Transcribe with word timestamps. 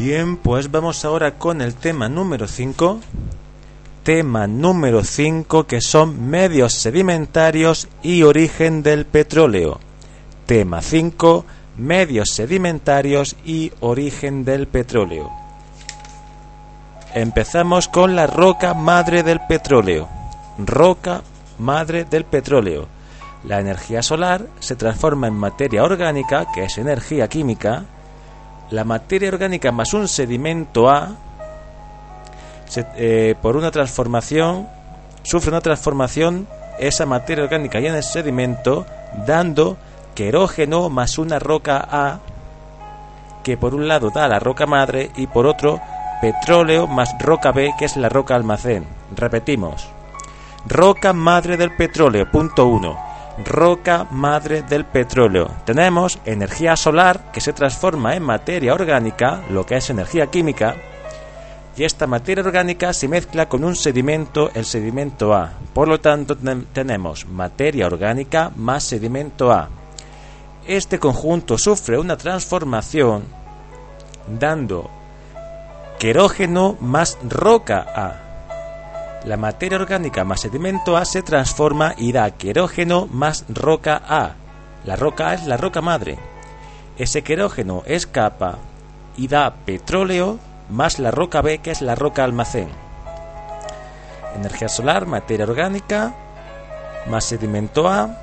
Bien, 0.00 0.36
pues 0.36 0.70
vamos 0.70 1.04
ahora 1.04 1.38
con 1.38 1.60
el 1.60 1.74
tema 1.74 2.08
número 2.08 2.46
5. 2.46 3.00
Tema 4.04 4.46
número 4.46 5.02
5 5.02 5.66
que 5.66 5.80
son 5.80 6.30
medios 6.30 6.74
sedimentarios 6.74 7.88
y 8.00 8.22
origen 8.22 8.84
del 8.84 9.06
petróleo. 9.06 9.80
Tema 10.46 10.82
5, 10.82 11.44
medios 11.78 12.30
sedimentarios 12.30 13.34
y 13.44 13.72
origen 13.80 14.44
del 14.44 14.68
petróleo. 14.68 15.32
Empezamos 17.12 17.88
con 17.88 18.14
la 18.14 18.28
roca 18.28 18.74
madre 18.74 19.24
del 19.24 19.40
petróleo. 19.48 20.08
Roca 20.58 21.22
madre 21.58 22.04
del 22.04 22.24
petróleo. 22.24 22.86
La 23.42 23.58
energía 23.58 24.04
solar 24.04 24.46
se 24.60 24.76
transforma 24.76 25.26
en 25.26 25.34
materia 25.34 25.82
orgánica, 25.82 26.46
que 26.54 26.66
es 26.66 26.78
energía 26.78 27.26
química. 27.26 27.84
La 28.70 28.84
materia 28.84 29.28
orgánica 29.28 29.72
más 29.72 29.94
un 29.94 30.08
sedimento 30.08 30.90
A, 30.90 31.16
eh, 32.96 33.34
por 33.40 33.56
una 33.56 33.70
transformación, 33.70 34.68
sufre 35.22 35.50
una 35.50 35.60
transformación 35.60 36.46
esa 36.78 37.06
materia 37.06 37.44
orgánica 37.44 37.80
y 37.80 37.86
en 37.86 37.94
el 37.94 38.02
sedimento, 38.02 38.86
dando 39.26 39.76
querógeno 40.14 40.88
más 40.90 41.18
una 41.18 41.38
roca 41.38 41.86
A, 41.90 42.20
que 43.42 43.56
por 43.56 43.74
un 43.74 43.88
lado 43.88 44.10
da 44.10 44.28
la 44.28 44.38
roca 44.38 44.66
madre 44.66 45.10
y 45.16 45.26
por 45.26 45.46
otro 45.46 45.80
petróleo 46.20 46.86
más 46.86 47.14
roca 47.18 47.52
B, 47.52 47.72
que 47.78 47.84
es 47.84 47.96
la 47.96 48.08
roca 48.08 48.34
almacén. 48.34 48.86
Repetimos. 49.14 49.88
Roca 50.66 51.12
madre 51.12 51.56
del 51.56 51.74
petróleo, 51.74 52.30
punto 52.30 52.66
1. 52.66 53.07
Roca 53.44 54.06
madre 54.10 54.62
del 54.62 54.84
petróleo. 54.84 55.50
Tenemos 55.64 56.18
energía 56.24 56.76
solar 56.76 57.30
que 57.32 57.40
se 57.40 57.52
transforma 57.52 58.14
en 58.16 58.22
materia 58.22 58.74
orgánica, 58.74 59.42
lo 59.50 59.64
que 59.64 59.76
es 59.76 59.90
energía 59.90 60.26
química, 60.26 60.76
y 61.76 61.84
esta 61.84 62.08
materia 62.08 62.42
orgánica 62.42 62.92
se 62.92 63.06
mezcla 63.06 63.48
con 63.48 63.62
un 63.62 63.76
sedimento, 63.76 64.50
el 64.54 64.64
sedimento 64.64 65.32
A. 65.32 65.52
Por 65.72 65.86
lo 65.86 66.00
tanto, 66.00 66.36
tenemos 66.72 67.26
materia 67.26 67.86
orgánica 67.86 68.50
más 68.56 68.82
sedimento 68.82 69.52
A. 69.52 69.68
Este 70.66 70.98
conjunto 70.98 71.56
sufre 71.56 71.96
una 71.96 72.16
transformación 72.16 73.22
dando 74.26 74.90
querógeno 76.00 76.76
más 76.80 77.16
roca 77.22 77.86
A. 77.94 78.27
La 79.24 79.36
materia 79.36 79.78
orgánica 79.78 80.24
más 80.24 80.40
sedimento 80.40 80.96
A 80.96 81.04
se 81.04 81.22
transforma 81.22 81.94
y 81.96 82.12
da 82.12 82.30
querógeno 82.30 83.06
más 83.06 83.44
roca 83.48 84.00
A. 84.08 84.34
La 84.84 84.96
roca 84.96 85.30
A 85.30 85.34
es 85.34 85.46
la 85.46 85.56
roca 85.56 85.80
madre. 85.80 86.18
Ese 86.96 87.22
querógeno 87.22 87.82
escapa 87.84 88.58
y 89.16 89.26
da 89.26 89.52
petróleo 89.64 90.38
más 90.70 90.98
la 90.98 91.10
roca 91.10 91.42
B 91.42 91.58
que 91.58 91.72
es 91.72 91.82
la 91.82 91.96
roca 91.96 92.24
almacén. 92.24 92.68
Energía 94.36 94.68
solar, 94.68 95.06
materia 95.06 95.46
orgánica, 95.46 96.14
más 97.08 97.24
sedimento 97.24 97.88
A, 97.88 98.16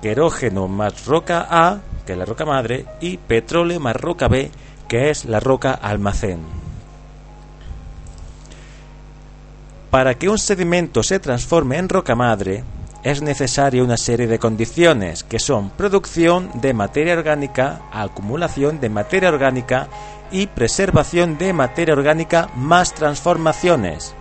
querógeno 0.00 0.68
más 0.68 1.04
roca 1.04 1.46
A, 1.50 1.80
que 2.06 2.12
es 2.12 2.18
la 2.18 2.24
roca 2.24 2.46
madre, 2.46 2.86
y 3.00 3.18
petróleo 3.18 3.78
más 3.78 3.96
roca 3.96 4.28
B, 4.28 4.50
que 4.88 5.10
es 5.10 5.26
la 5.26 5.40
roca 5.40 5.72
almacén. 5.72 6.65
Para 9.96 10.12
que 10.12 10.28
un 10.28 10.36
sedimento 10.36 11.02
se 11.02 11.20
transforme 11.20 11.78
en 11.78 11.88
roca 11.88 12.14
madre, 12.14 12.64
es 13.02 13.22
necesaria 13.22 13.82
una 13.82 13.96
serie 13.96 14.26
de 14.26 14.38
condiciones, 14.38 15.24
que 15.24 15.38
son 15.38 15.70
producción 15.70 16.50
de 16.60 16.74
materia 16.74 17.14
orgánica, 17.14 17.80
acumulación 17.90 18.78
de 18.78 18.90
materia 18.90 19.30
orgánica 19.30 19.88
y 20.30 20.48
preservación 20.48 21.38
de 21.38 21.54
materia 21.54 21.94
orgánica 21.94 22.50
más 22.54 22.92
transformaciones. 22.92 24.14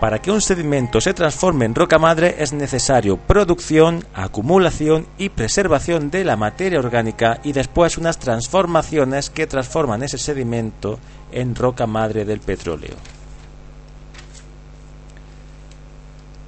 Para 0.00 0.20
que 0.20 0.30
un 0.30 0.42
sedimento 0.42 1.00
se 1.00 1.14
transforme 1.14 1.64
en 1.64 1.74
roca 1.74 1.98
madre 1.98 2.36
es 2.40 2.52
necesario 2.52 3.16
producción, 3.16 4.04
acumulación 4.12 5.06
y 5.16 5.30
preservación 5.30 6.10
de 6.10 6.24
la 6.24 6.36
materia 6.36 6.78
orgánica 6.78 7.40
y 7.42 7.52
después 7.52 7.96
unas 7.96 8.18
transformaciones 8.18 9.30
que 9.30 9.46
transforman 9.46 10.02
ese 10.02 10.18
sedimento 10.18 10.98
en 11.32 11.54
roca 11.54 11.86
madre 11.86 12.26
del 12.26 12.40
petróleo. 12.40 13.13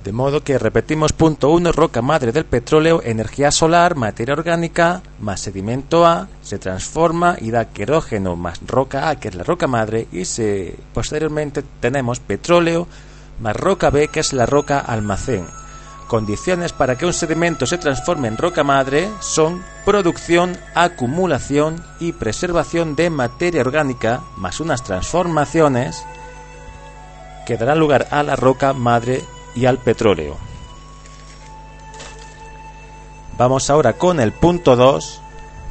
De 0.06 0.12
modo 0.12 0.44
que 0.44 0.56
repetimos 0.56 1.12
punto 1.12 1.50
1, 1.50 1.72
roca 1.72 2.00
madre 2.00 2.30
del 2.30 2.44
petróleo, 2.44 3.02
energía 3.02 3.50
solar, 3.50 3.96
materia 3.96 4.34
orgánica, 4.34 5.02
más 5.18 5.40
sedimento 5.40 6.06
A, 6.06 6.28
se 6.42 6.60
transforma 6.60 7.36
y 7.40 7.50
da 7.50 7.70
querógeno 7.70 8.36
más 8.36 8.60
roca 8.64 9.08
A, 9.08 9.16
que 9.18 9.26
es 9.26 9.34
la 9.34 9.42
roca 9.42 9.66
madre, 9.66 10.06
y 10.12 10.24
se, 10.24 10.76
posteriormente 10.94 11.64
tenemos 11.80 12.20
petróleo 12.20 12.86
más 13.40 13.56
roca 13.56 13.90
B, 13.90 14.06
que 14.06 14.20
es 14.20 14.32
la 14.32 14.46
roca 14.46 14.78
almacén. 14.78 15.44
Condiciones 16.06 16.72
para 16.72 16.96
que 16.96 17.06
un 17.06 17.12
sedimento 17.12 17.66
se 17.66 17.76
transforme 17.76 18.28
en 18.28 18.36
roca 18.36 18.62
madre 18.62 19.08
son 19.18 19.60
producción, 19.84 20.56
acumulación 20.76 21.84
y 21.98 22.12
preservación 22.12 22.94
de 22.94 23.10
materia 23.10 23.60
orgánica, 23.60 24.20
más 24.36 24.60
unas 24.60 24.84
transformaciones 24.84 26.00
que 27.44 27.56
darán 27.56 27.80
lugar 27.80 28.06
a 28.12 28.22
la 28.22 28.36
roca 28.36 28.72
madre 28.72 29.24
y 29.56 29.66
al 29.66 29.78
petróleo. 29.78 30.36
Vamos 33.38 33.68
ahora 33.68 33.94
con 33.94 34.20
el 34.20 34.32
punto 34.32 34.76
2, 34.76 35.20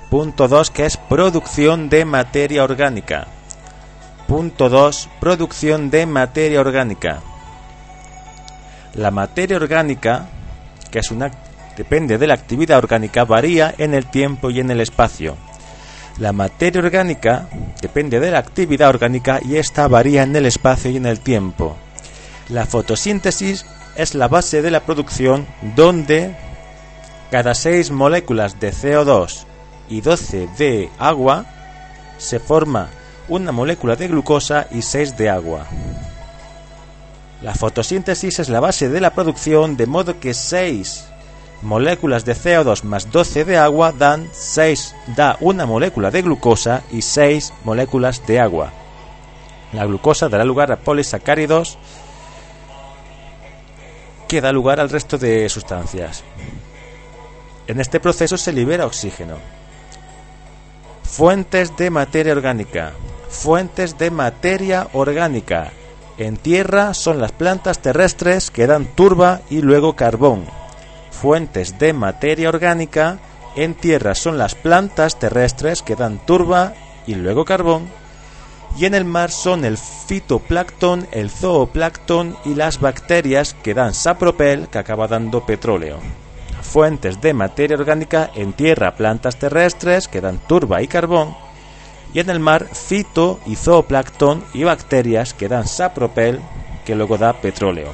punto 0.09 0.47
2 0.47 0.71
que 0.71 0.85
es 0.85 0.97
producción 0.97 1.89
de 1.89 2.05
materia 2.05 2.63
orgánica. 2.63 3.27
Punto 4.27 4.69
2, 4.69 5.09
producción 5.19 5.89
de 5.89 6.05
materia 6.05 6.59
orgánica. 6.59 7.21
La 8.95 9.11
materia 9.11 9.57
orgánica, 9.57 10.27
que 10.91 10.99
es 10.99 11.11
una 11.11 11.31
depende 11.75 12.17
de 12.17 12.27
la 12.27 12.35
actividad 12.35 12.77
orgánica, 12.77 13.25
varía 13.25 13.73
en 13.77 13.93
el 13.93 14.05
tiempo 14.05 14.49
y 14.49 14.59
en 14.59 14.71
el 14.71 14.81
espacio. 14.81 15.35
La 16.19 16.31
materia 16.31 16.81
orgánica 16.81 17.49
depende 17.81 18.19
de 18.19 18.31
la 18.31 18.39
actividad 18.39 18.89
orgánica 18.89 19.39
y 19.43 19.57
esta 19.57 19.87
varía 19.87 20.23
en 20.23 20.35
el 20.35 20.45
espacio 20.45 20.89
y 20.91 20.97
en 20.97 21.05
el 21.05 21.19
tiempo. 21.19 21.75
La 22.49 22.67
fotosíntesis 22.67 23.65
es 23.95 24.13
la 24.13 24.27
base 24.27 24.61
de 24.61 24.69
la 24.69 24.81
producción 24.81 25.47
donde 25.75 26.35
cada 27.31 27.55
6 27.55 27.89
moléculas 27.89 28.59
de 28.59 28.71
CO2 28.71 29.45
y 29.89 30.01
12 30.01 30.49
de 30.55 30.91
agua 30.99 31.45
se 32.19 32.39
forma 32.39 32.89
una 33.29 33.51
molécula 33.51 33.95
de 33.95 34.09
glucosa 34.09 34.67
y 34.69 34.83
6 34.83 35.17
de 35.17 35.29
agua. 35.31 35.65
La 37.41 37.55
fotosíntesis 37.55 38.37
es 38.37 38.49
la 38.49 38.59
base 38.59 38.89
de 38.89 39.01
la 39.01 39.15
producción 39.15 39.75
de 39.75 39.87
modo 39.87 40.19
que 40.19 40.35
6 40.35 41.05
moléculas 41.63 42.25
de 42.25 42.35
CO2 42.35 42.83
más 42.83 43.11
12 43.11 43.45
de 43.45 43.57
agua 43.57 43.91
dan 43.91 44.29
6 44.31 44.95
da 45.15 45.35
una 45.39 45.65
molécula 45.65 46.11
de 46.11 46.21
glucosa 46.21 46.83
y 46.91 47.01
6 47.01 47.53
moléculas 47.63 48.25
de 48.27 48.39
agua. 48.39 48.71
La 49.73 49.85
glucosa 49.85 50.29
dará 50.29 50.45
lugar 50.45 50.71
a 50.71 50.77
polisacáridos 50.77 51.79
que 54.27 54.41
da 54.41 54.51
lugar 54.51 54.79
al 54.79 54.89
resto 54.89 55.17
de 55.17 55.47
sustancias. 55.49 56.23
En 57.67 57.79
este 57.79 57.99
proceso 57.99 58.37
se 58.37 58.53
libera 58.53 58.85
oxígeno. 58.85 59.37
Fuentes 61.03 61.75
de 61.77 61.89
materia 61.89 62.33
orgánica. 62.33 62.93
Fuentes 63.29 63.97
de 63.97 64.11
materia 64.11 64.87
orgánica. 64.93 65.71
En 66.17 66.37
tierra 66.37 66.93
son 66.93 67.19
las 67.19 67.31
plantas 67.31 67.79
terrestres 67.79 68.51
que 68.51 68.67
dan 68.67 68.85
turba 68.85 69.41
y 69.49 69.61
luego 69.61 69.95
carbón. 69.95 70.45
Fuentes 71.11 71.79
de 71.79 71.93
materia 71.93 72.49
orgánica. 72.49 73.19
En 73.55 73.73
tierra 73.73 74.15
son 74.15 74.37
las 74.37 74.55
plantas 74.55 75.17
terrestres 75.17 75.81
que 75.81 75.95
dan 75.95 76.19
turba 76.25 76.73
y 77.07 77.15
luego 77.15 77.45
carbón 77.45 77.87
y 78.77 78.85
en 78.85 78.93
el 78.93 79.05
mar 79.05 79.31
son 79.31 79.63
el 79.63 79.77
fitoplancton, 79.77 81.07
el 81.11 81.29
zooplancton 81.29 82.35
y 82.45 82.55
las 82.55 82.79
bacterias 82.79 83.55
que 83.63 83.73
dan 83.73 83.93
sapropel 83.93 84.67
que 84.67 84.79
acaba 84.79 85.07
dando 85.07 85.45
petróleo. 85.45 85.99
Fuentes 86.61 87.21
de 87.21 87.33
materia 87.33 87.77
orgánica 87.77 88.31
en 88.35 88.53
tierra, 88.53 88.95
plantas 88.95 89.37
terrestres 89.37 90.07
que 90.07 90.19
dan 90.19 90.39
turba 90.39 90.81
y 90.81 90.87
carbón 90.87 91.35
y 92.13 92.19
en 92.19 92.29
el 92.29 92.39
mar 92.39 92.67
fito 92.71 93.39
y 93.45 93.55
zooplancton 93.55 94.43
y 94.53 94.63
bacterias 94.63 95.33
que 95.33 95.47
dan 95.47 95.67
sapropel 95.67 96.39
que 96.85 96.95
luego 96.95 97.17
da 97.17 97.33
petróleo. 97.33 97.91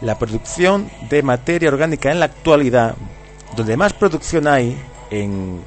La 0.00 0.18
producción 0.18 0.90
de 1.08 1.22
materia 1.22 1.68
orgánica 1.68 2.12
en 2.12 2.20
la 2.20 2.26
actualidad, 2.26 2.94
donde 3.56 3.76
más 3.76 3.92
producción 3.92 4.46
hay 4.46 4.80
en, 5.10 5.60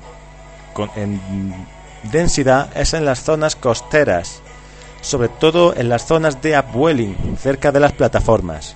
en 0.95 1.65
densidad 2.03 2.69
es 2.75 2.93
en 2.93 3.05
las 3.05 3.23
zonas 3.23 3.55
costeras, 3.55 4.41
sobre 5.01 5.29
todo 5.29 5.75
en 5.75 5.89
las 5.89 6.05
zonas 6.05 6.41
de 6.41 6.57
upwelling, 6.57 7.37
cerca 7.37 7.71
de 7.71 7.79
las 7.79 7.91
plataformas. 7.93 8.75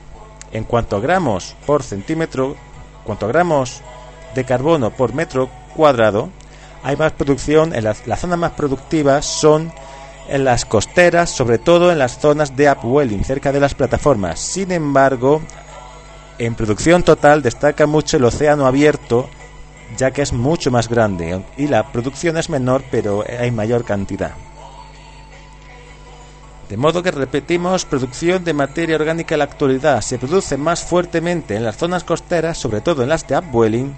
En 0.51 0.63
cuanto 0.63 0.95
a 0.95 0.99
gramos 0.99 1.55
por 1.65 1.83
centímetro, 1.83 2.55
cuanto 3.03 3.25
a 3.25 3.29
gramos 3.29 3.81
de 4.33 4.43
carbono 4.43 4.91
por 4.91 5.13
metro 5.13 5.49
cuadrado, 5.75 6.29
hay 6.83 6.95
más 6.95 7.13
producción, 7.13 7.73
en 7.73 7.83
las, 7.83 8.05
las 8.07 8.19
zonas 8.19 8.37
más 8.37 8.51
productivas 8.51 9.25
son 9.25 9.71
en 10.27 10.43
las 10.43 10.65
costeras, 10.65 11.29
sobre 11.29 11.57
todo 11.57 11.91
en 11.91 11.99
las 11.99 12.19
zonas 12.19 12.55
de 12.55 12.71
upwelling, 12.71 13.23
cerca 13.23 13.51
de 13.51 13.59
las 13.59 13.75
plataformas. 13.75 14.39
Sin 14.39 14.71
embargo, 14.71 15.41
en 16.37 16.55
producción 16.55 17.03
total 17.03 17.41
destaca 17.41 17.85
mucho 17.85 18.17
el 18.17 18.25
océano 18.25 18.65
abierto, 18.65 19.29
ya 19.97 20.11
que 20.11 20.21
es 20.21 20.33
mucho 20.33 20.71
más 20.71 20.89
grande 20.89 21.43
y 21.57 21.67
la 21.67 21.91
producción 21.91 22.37
es 22.37 22.49
menor, 22.49 22.83
pero 22.91 23.23
hay 23.27 23.51
mayor 23.51 23.85
cantidad. 23.85 24.33
De 26.69 26.77
modo 26.77 27.03
que 27.03 27.11
repetimos, 27.11 27.85
producción 27.85 28.43
de 28.43 28.53
materia 28.53 28.95
orgánica 28.95 29.35
en 29.35 29.39
la 29.39 29.45
actualidad 29.45 30.01
se 30.01 30.17
produce 30.17 30.57
más 30.57 30.83
fuertemente 30.83 31.55
en 31.55 31.63
las 31.63 31.77
zonas 31.77 32.03
costeras, 32.03 32.57
sobre 32.57 32.81
todo 32.81 33.03
en 33.03 33.09
las 33.09 33.27
de 33.27 33.37
upwelling, 33.37 33.95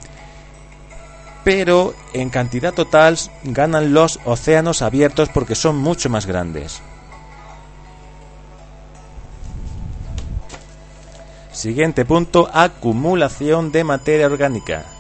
pero 1.46 1.94
en 2.14 2.30
cantidad 2.30 2.74
total 2.74 3.18
ganan 3.44 3.94
los 3.94 4.20
océanos 4.26 4.82
abiertos 4.82 5.30
porque 5.30 5.56
son 5.56 5.78
mucho 5.78 6.10
más 6.10 6.26
grandes. 6.26 6.82
Siguiente 11.54 12.04
punto, 12.04 12.50
acumulación 12.54 13.72
de 13.72 13.86
materia 13.86 14.28
orgánica. 14.28 14.97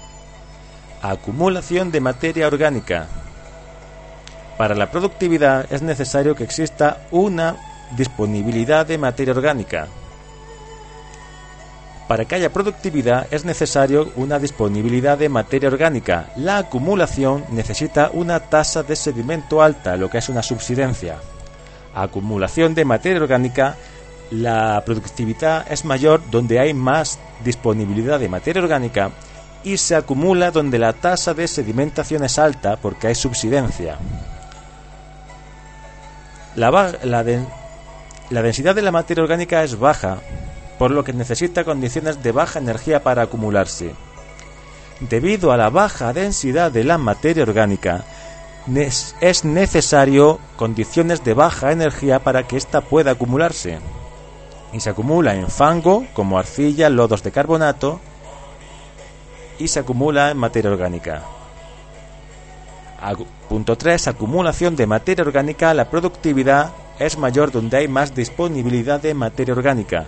Acumulación 1.07 1.89
de 1.89 2.01
materia 2.01 2.47
orgánica. 2.47 3.07
Para 4.57 4.75
la 4.75 4.91
productividad 4.91 5.71
es 5.71 5.81
necesario 5.81 6.35
que 6.35 6.43
exista 6.43 7.07
una 7.11 7.55
disponibilidad 7.95 8.85
de 8.85 8.97
materia 8.97 9.33
orgánica. 9.33 9.87
Para 12.09 12.25
que 12.25 12.35
haya 12.35 12.51
productividad 12.51 13.25
es 13.31 13.45
necesario 13.45 14.11
una 14.17 14.37
disponibilidad 14.37 15.17
de 15.17 15.29
materia 15.29 15.69
orgánica. 15.69 16.29
La 16.35 16.57
acumulación 16.57 17.45
necesita 17.51 18.09
una 18.11 18.41
tasa 18.41 18.83
de 18.83 18.97
sedimento 18.97 19.61
alta, 19.61 19.95
lo 19.95 20.09
que 20.09 20.17
es 20.17 20.27
una 20.27 20.43
subsidencia. 20.43 21.19
Acumulación 21.95 22.75
de 22.75 22.83
materia 22.83 23.21
orgánica, 23.21 23.77
la 24.31 24.83
productividad 24.85 25.71
es 25.71 25.85
mayor 25.85 26.19
donde 26.29 26.59
hay 26.59 26.73
más 26.73 27.17
disponibilidad 27.45 28.19
de 28.19 28.27
materia 28.27 28.61
orgánica 28.61 29.13
y 29.67 29.77
se 29.77 29.95
acumula 29.95 30.51
donde 30.51 30.79
la 30.79 30.93
tasa 30.93 31.33
de 31.33 31.45
sedimentación 31.45 32.23
es 32.23 32.39
alta 32.39 32.77
porque 32.77 33.07
hay 33.07 33.15
subsidencia. 33.15 33.97
La, 36.55 36.71
la, 37.03 37.23
densidad 38.41 38.75
de 38.75 38.81
la 38.81 38.91
materia 38.91 39.23
orgánica 39.23 39.63
es 39.63 39.77
baja 39.77 40.19
por 40.79 40.91
lo 40.91 41.03
que 41.03 41.11
necesita 41.11 41.65
condiciones 41.65 42.23
de 42.23 42.31
baja 42.31 42.59
energía 42.59 43.03
para 43.03 43.23
acumularse. 43.23 43.93
Debido 45.01 45.51
a 45.51 45.57
la 45.57 45.69
baja 45.69 46.13
densidad 46.13 46.71
de 46.71 46.85
la 46.85 46.97
materia 46.97 47.43
orgánica, 47.43 48.05
es 49.21 49.43
necesario 49.43 50.39
condiciones 50.55 51.25
de 51.25 51.33
baja 51.33 51.73
energía 51.73 52.19
para 52.19 52.47
que 52.47 52.55
ésta 52.55 52.81
pueda 52.81 53.11
acumularse. 53.11 53.79
Y 54.71 54.79
se 54.79 54.91
acumula 54.91 55.35
en 55.35 55.49
fango, 55.49 56.05
como 56.13 56.39
arcilla, 56.39 56.89
lodos 56.89 57.21
de 57.23 57.31
carbonato, 57.31 57.99
y 59.59 59.67
se 59.67 59.79
acumula 59.79 60.31
en 60.31 60.37
materia 60.37 60.71
orgánica. 60.71 61.23
Punto 63.47 63.77
3. 63.77 64.07
Acumulación 64.07 64.75
de 64.75 64.87
materia 64.87 65.23
orgánica. 65.23 65.73
La 65.73 65.89
productividad 65.89 66.71
es 66.99 67.17
mayor 67.17 67.51
donde 67.51 67.77
hay 67.77 67.87
más 67.87 68.13
disponibilidad 68.13 69.01
de 69.01 69.13
materia 69.13 69.53
orgánica 69.53 70.07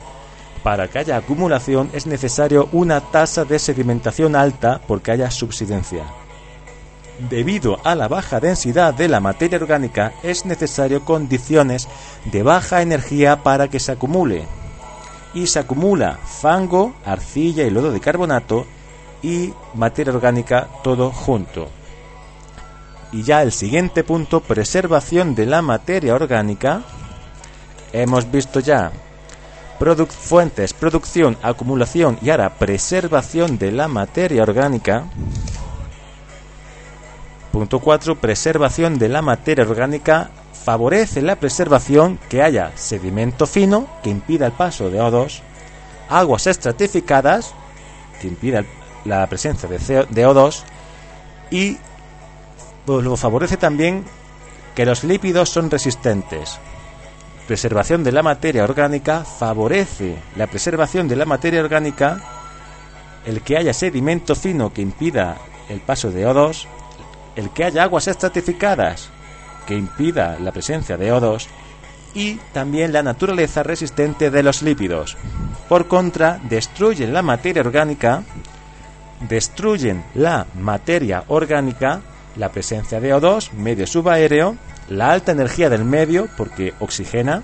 para 0.64 0.88
que 0.88 1.00
haya 1.00 1.18
acumulación 1.18 1.90
es 1.94 2.06
necesario 2.06 2.70
una 2.72 3.02
tasa 3.02 3.46
de 3.46 3.60
sedimentación 3.60 4.36
alta 4.36 4.82
porque 4.88 5.12
haya 5.12 5.32
subsidencia. 5.32 6.04
Debido 7.30 7.80
a 7.84 7.96
la 7.96 8.08
baja 8.08 8.40
densidad 8.40 8.94
de 8.94 9.10
la 9.10 9.20
materia 9.20 9.58
orgánica 9.58 10.14
es 10.24 10.46
necesario 10.46 11.04
condiciones 11.04 11.88
de 12.26 12.44
baja 12.44 12.82
energía 12.82 13.44
para 13.44 13.68
que 13.68 13.80
se 13.80 13.92
acumule. 13.92 14.46
Y 15.34 15.48
se 15.48 15.60
acumula 15.60 16.18
fango, 16.26 16.96
arcilla 17.06 17.64
y 17.64 17.70
lodo 17.70 17.92
de 17.92 18.00
carbonato 18.00 18.66
y 19.22 19.54
materia 19.74 20.14
orgánica 20.14 20.68
todo 20.84 21.12
junto. 21.12 21.70
Y 23.12 23.24
ya 23.24 23.42
el 23.42 23.52
siguiente 23.52 24.04
punto, 24.04 24.40
preservación 24.40 25.36
de 25.36 25.46
la 25.46 25.62
materia 25.62 26.14
orgánica. 26.14 26.84
Hemos 27.92 28.30
visto 28.30 28.60
ya 28.60 28.92
fuentes, 30.10 30.74
producción, 30.74 31.38
acumulación 31.42 32.20
y 32.22 32.30
ahora 32.30 32.50
preservación 32.50 33.58
de 33.58 33.72
la 33.72 33.88
materia 33.88 34.44
orgánica. 34.44 35.06
Punto 37.52 37.80
4. 37.80 38.16
Preservación 38.20 39.00
de 39.00 39.10
la 39.10 39.22
materia 39.22 39.64
orgánica 39.64 40.30
favorece 40.54 41.22
la 41.22 41.38
preservación 41.38 42.20
que 42.30 42.44
haya 42.44 42.72
sedimento 42.76 43.48
fino 43.48 43.88
que 44.04 44.10
impida 44.10 44.46
el 44.48 44.52
paso 44.52 44.90
de 44.90 45.00
O2, 45.00 45.42
aguas 46.10 46.46
estratificadas 46.46 47.56
que 48.22 48.28
impida 48.28 48.66
la 49.06 49.26
presencia 49.28 49.68
de, 49.68 49.78
de 49.78 50.28
O2 50.28 50.64
y 51.52 51.78
pues, 52.86 53.04
lo 53.04 53.16
favorece 53.18 53.58
también 53.58 54.06
que 54.76 54.86
los 54.86 55.04
lípidos 55.04 55.50
son 55.50 55.70
resistentes 55.70 56.60
preservación 57.50 58.04
de 58.04 58.12
la 58.12 58.22
materia 58.22 58.64
orgánica 58.64 59.26
favorece 59.26 60.18
la 60.36 60.46
preservación 60.46 61.08
de 61.08 61.16
la 61.16 61.26
materia 61.26 61.62
orgánica, 61.62 62.22
el 63.26 63.42
que 63.42 63.58
haya 63.58 63.74
sedimento 63.74 64.36
fino 64.36 64.72
que 64.72 64.84
impida 64.84 65.36
el 65.68 65.80
paso 65.80 66.12
de 66.12 66.28
O2, 66.28 66.68
el 67.36 67.50
que 67.50 67.64
haya 67.64 67.82
aguas 67.82 68.08
estratificadas 68.08 69.10
que 69.66 69.74
impida 69.74 70.38
la 70.40 70.52
presencia 70.52 70.96
de 70.96 71.12
O2 71.12 71.48
y 72.14 72.36
también 72.54 72.94
la 72.94 73.02
naturaleza 73.02 73.64
resistente 73.64 74.30
de 74.30 74.44
los 74.44 74.62
lípidos. 74.62 75.18
Por 75.68 75.88
contra, 75.88 76.40
destruyen 76.44 77.14
la 77.14 77.24
materia 77.24 77.64
orgánica, 77.64 78.22
destruyen 79.28 80.04
la 80.16 80.48
materia 80.60 81.24
orgánica, 81.28 82.02
la 82.36 82.50
presencia 82.50 83.00
de 83.00 83.14
O2, 83.14 83.52
medio 83.54 83.86
subaéreo, 83.86 84.56
la 84.90 85.12
alta 85.12 85.32
energía 85.32 85.70
del 85.70 85.86
medio, 85.86 86.28
porque 86.38 86.74
oxigena, 86.80 87.44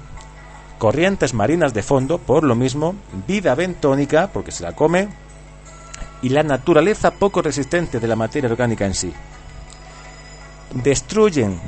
corrientes 0.77 1.33
marinas 1.33 1.73
de 1.73 1.83
fondo, 1.83 2.17
por 2.17 2.43
lo 2.43 2.55
mismo, 2.55 2.95
vida 3.27 3.55
bentónica, 3.55 4.29
porque 4.31 4.51
se 4.51 4.63
la 4.63 4.73
come, 4.73 5.09
y 6.21 6.29
la 6.29 6.43
naturaleza 6.43 7.11
poco 7.11 7.41
resistente 7.41 7.99
de 7.99 8.07
la 8.07 8.15
materia 8.15 8.49
orgánica 8.49 8.85
en 8.85 8.93
sí. 8.93 9.13
Destruyen, 10.73 11.59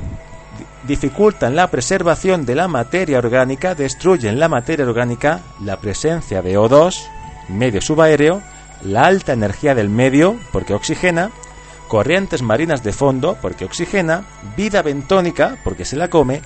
dificultan 0.86 1.54
la 1.54 1.70
preservación 1.70 2.44
de 2.44 2.54
la 2.54 2.66
materia 2.66 3.18
orgánica, 3.18 3.74
destruyen 3.74 4.40
la 4.40 4.48
materia 4.48 4.86
orgánica, 4.86 5.40
la 5.62 5.78
presencia 5.78 6.42
de 6.42 6.58
O2, 6.58 7.06
medio 7.48 7.80
subaéreo, 7.80 8.42
la 8.82 9.06
alta 9.06 9.32
energía 9.32 9.74
del 9.74 9.88
medio, 9.88 10.38
porque 10.52 10.74
oxigena, 10.74 11.30
corrientes 11.88 12.42
marinas 12.42 12.82
de 12.82 12.92
fondo, 12.92 13.36
porque 13.40 13.64
oxigena, 13.64 14.24
vida 14.56 14.82
bentónica, 14.82 15.58
porque 15.64 15.84
se 15.84 15.96
la 15.96 16.08
come, 16.08 16.42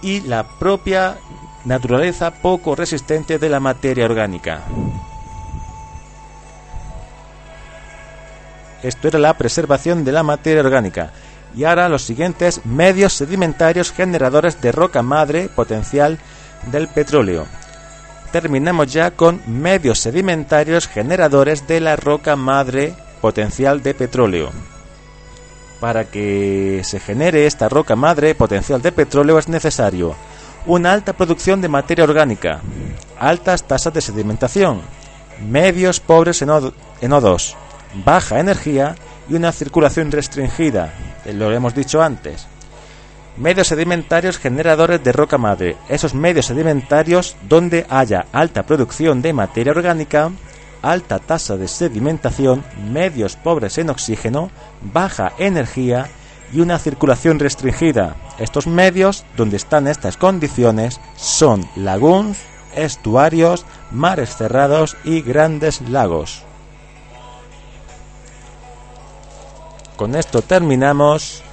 y 0.00 0.20
la 0.20 0.58
propia 0.58 1.16
naturaleza 1.64 2.30
poco 2.30 2.74
resistente 2.74 3.38
de 3.38 3.48
la 3.48 3.60
materia 3.60 4.04
orgánica. 4.04 4.62
Esto 8.82 9.08
era 9.08 9.18
la 9.18 9.36
preservación 9.36 10.04
de 10.04 10.12
la 10.12 10.22
materia 10.22 10.60
orgánica. 10.60 11.10
Y 11.56 11.64
ahora 11.64 11.88
los 11.88 12.02
siguientes 12.02 12.64
medios 12.64 13.12
sedimentarios 13.14 13.90
generadores 13.90 14.60
de 14.60 14.70
roca 14.70 15.02
madre 15.02 15.48
potencial 15.48 16.18
del 16.70 16.88
petróleo. 16.88 17.46
Terminamos 18.32 18.92
ya 18.92 19.12
con 19.12 19.40
medios 19.46 20.00
sedimentarios 20.00 20.86
generadores 20.86 21.66
de 21.66 21.80
la 21.80 21.96
roca 21.96 22.36
madre 22.36 22.94
potencial 23.20 23.82
de 23.82 23.94
petróleo. 23.94 24.50
Para 25.80 26.04
que 26.04 26.82
se 26.84 27.00
genere 27.00 27.46
esta 27.46 27.68
roca 27.68 27.96
madre 27.96 28.34
potencial 28.34 28.82
de 28.82 28.92
petróleo 28.92 29.38
es 29.38 29.48
necesario 29.48 30.14
una 30.66 30.92
alta 30.92 31.14
producción 31.14 31.62
de 31.62 31.68
materia 31.68 32.04
orgánica, 32.04 32.60
altas 33.18 33.64
tasas 33.64 33.94
de 33.94 34.02
sedimentación, 34.02 34.82
medios 35.48 35.98
pobres 35.98 36.42
en, 36.42 36.48
O2, 36.48 37.54
baja 38.04 38.38
energía 38.38 38.94
y 39.30 39.34
una 39.34 39.52
circulación 39.52 40.12
restringida, 40.12 40.92
lo 41.32 41.52
hemos 41.52 41.74
dicho 41.74 42.02
antes. 42.02 42.46
Medios 43.38 43.68
sedimentarios 43.68 44.36
generadores 44.36 45.02
de 45.04 45.12
roca 45.12 45.38
madre, 45.38 45.76
esos 45.88 46.12
medios 46.12 46.46
sedimentarios 46.46 47.36
donde 47.48 47.86
haya 47.88 48.26
alta 48.32 48.64
producción 48.64 49.22
de 49.22 49.32
materia 49.32 49.70
orgánica, 49.70 50.32
alta 50.82 51.20
tasa 51.20 51.56
de 51.56 51.68
sedimentación, 51.68 52.64
medios 52.90 53.36
pobres 53.36 53.78
en 53.78 53.90
oxígeno, 53.90 54.50
baja 54.92 55.34
energía 55.38 56.08
y 56.52 56.60
una 56.60 56.80
circulación 56.80 57.38
restringida. 57.38 58.16
Estos 58.40 58.66
medios 58.66 59.24
donde 59.36 59.56
están 59.56 59.86
estas 59.86 60.16
condiciones 60.16 61.00
son 61.16 61.64
laguns, 61.76 62.38
estuarios, 62.74 63.64
mares 63.92 64.34
cerrados 64.36 64.96
y 65.04 65.20
grandes 65.20 65.80
lagos. 65.82 66.42
Con 69.96 70.16
esto 70.16 70.42
terminamos 70.42 71.44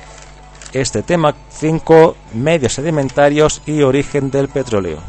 este 0.76 1.04
tema 1.04 1.34
5, 1.50 2.16
medios 2.34 2.74
sedimentarios 2.74 3.62
y 3.66 3.82
origen 3.82 4.30
del 4.30 4.50
petróleo. 4.50 5.00